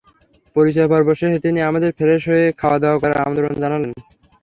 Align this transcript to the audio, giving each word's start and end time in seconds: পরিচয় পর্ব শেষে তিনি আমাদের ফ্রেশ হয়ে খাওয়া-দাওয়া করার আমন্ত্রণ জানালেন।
পরিচয় 0.55 0.89
পর্ব 0.89 1.07
শেষে 1.13 1.39
তিনি 1.39 1.59
আমাদের 1.61 1.91
ফ্রেশ 1.93 2.21
হয়ে 2.29 2.45
খাওয়া-দাওয়া 2.59 3.01
করার 3.01 3.21
আমন্ত্রণ 3.21 3.53
জানালেন। 3.55 3.91